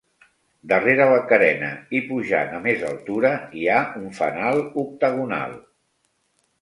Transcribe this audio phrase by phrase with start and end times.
[0.69, 1.69] Darrere la carena
[1.99, 5.55] i pujant a més altura, hi ha un fanal octagonal.